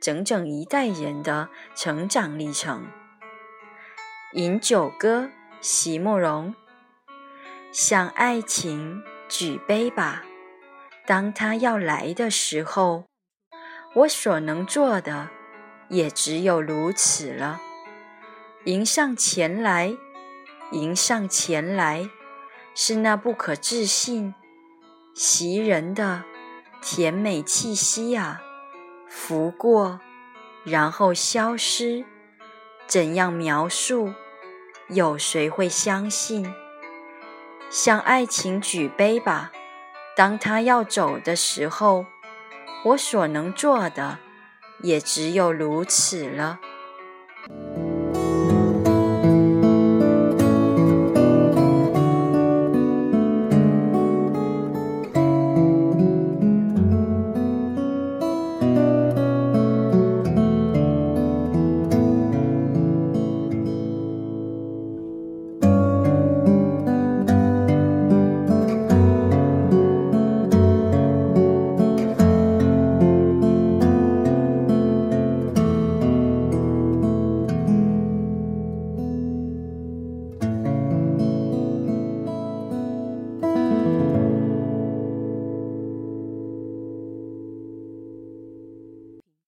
[0.00, 2.86] 整整一代人的成长历程。
[4.32, 6.54] 饮酒歌，席慕容。
[7.72, 10.24] 向爱情举杯吧，
[11.06, 13.04] 当他要来的时候，
[13.94, 15.28] 我所能做的
[15.88, 17.60] 也只有如此了。
[18.64, 19.96] 迎上前来，
[20.72, 22.08] 迎上前来，
[22.74, 24.34] 是那不可置信、
[25.14, 26.24] 袭人的
[26.82, 28.42] 甜美气息啊！
[29.12, 30.00] 拂过，
[30.62, 32.04] 然后消失，
[32.86, 34.14] 怎样描述？
[34.88, 36.54] 有谁会相信？
[37.68, 39.50] 向爱情举杯吧，
[40.16, 42.06] 当他要走的时候，
[42.84, 44.18] 我所能做的
[44.80, 46.60] 也只有如此了。